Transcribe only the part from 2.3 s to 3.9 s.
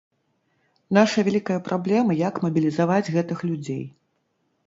мабілізаваць гэтых людзей.